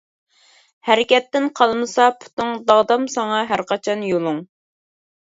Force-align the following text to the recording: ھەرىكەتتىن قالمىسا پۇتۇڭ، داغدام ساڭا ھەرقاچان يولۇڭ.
ھەرىكەتتىن 0.87 1.43
قالمىسا 1.59 2.07
پۇتۇڭ، 2.23 2.49
داغدام 2.71 3.05
ساڭا 3.17 3.43
ھەرقاچان 3.51 4.07
يولۇڭ. 4.13 4.41